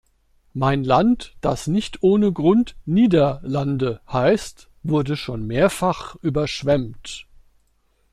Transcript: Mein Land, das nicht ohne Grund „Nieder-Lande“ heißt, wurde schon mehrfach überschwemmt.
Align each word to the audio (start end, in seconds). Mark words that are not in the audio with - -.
Mein 0.55 0.83
Land, 0.83 1.35
das 1.41 1.67
nicht 1.67 2.01
ohne 2.01 2.33
Grund 2.33 2.75
„Nieder-Lande“ 2.85 4.01
heißt, 4.11 4.67
wurde 4.81 5.15
schon 5.15 5.45
mehrfach 5.45 6.15
überschwemmt. 6.23 7.27